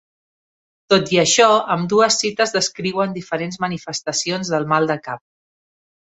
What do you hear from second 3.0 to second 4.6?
diferents manifestacions